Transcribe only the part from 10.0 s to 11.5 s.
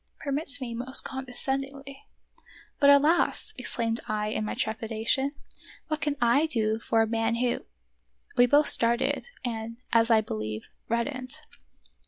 I believe, reddened.